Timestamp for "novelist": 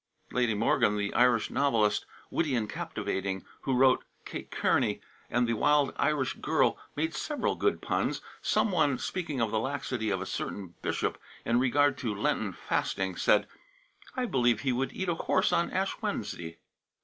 1.51-2.07